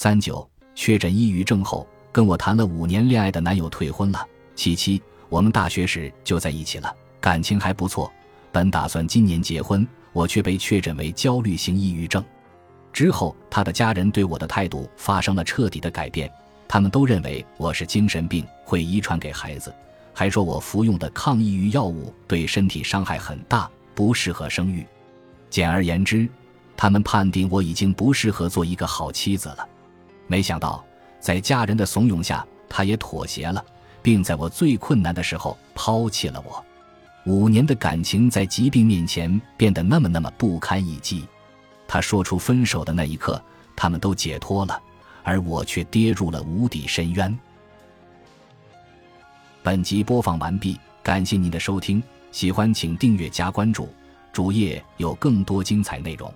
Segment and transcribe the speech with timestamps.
[0.00, 4.24] 三九确诊抑郁症后，跟我谈了五年恋爱的男友退婚了。
[4.54, 8.08] 七七，我们大学时就在一起了，感情还不错。
[8.52, 12.24] 本打算今年结婚，我却被确诊为焦虑型抑郁症。
[12.92, 16.30] 之后，他的家人对我的态度发生了彻底的改变，
[16.68, 19.74] 他们都认为我是精神病，会遗传给孩子，
[20.14, 24.86] 还说我服用的抗抑郁药物对身体伤害很大，不适合生育。
[25.50, 26.28] 简而言之，
[26.76, 29.68] 他们判定我已经不适合做一个好妻子了。
[30.28, 30.84] 没想到，
[31.18, 33.64] 在家人的怂恿下，他也妥协了，
[34.00, 36.64] 并在我最困难的时候抛弃了我。
[37.26, 41.26] 五年的感情在疾病面前变得那么那么不堪一击。
[41.86, 43.42] 他说出分手的那一刻，
[43.74, 44.80] 他们都解脱了，
[45.22, 47.38] 而我却跌入了无底深渊。
[49.62, 53.88] 本集播放完毕，感谢您的收听，喜欢请订阅加关注，
[54.32, 56.32] 主页有更多精彩内容。